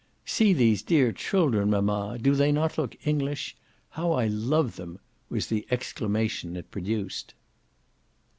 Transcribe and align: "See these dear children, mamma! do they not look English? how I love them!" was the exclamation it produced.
"See 0.25 0.53
these 0.53 0.81
dear 0.81 1.11
children, 1.11 1.69
mamma! 1.69 2.17
do 2.19 2.33
they 2.33 2.51
not 2.51 2.75
look 2.75 2.97
English? 3.05 3.55
how 3.91 4.13
I 4.13 4.25
love 4.25 4.75
them!" 4.75 4.97
was 5.29 5.45
the 5.45 5.63
exclamation 5.69 6.57
it 6.57 6.71
produced. 6.71 7.35